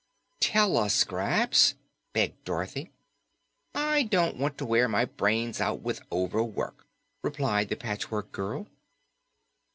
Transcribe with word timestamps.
"Tell 0.39 0.77
us, 0.77 0.95
Scraps!" 0.95 1.75
begged 2.11 2.43
Dorothy. 2.43 2.89
"I 3.75 4.01
don't 4.01 4.35
want 4.37 4.57
to 4.57 4.65
wear 4.65 4.87
my 4.87 5.05
brains 5.05 5.61
out 5.61 5.81
with 5.81 6.01
overwork," 6.11 6.87
replied 7.21 7.69
the 7.69 7.75
Patchwork 7.75 8.31
Girl. 8.31 8.65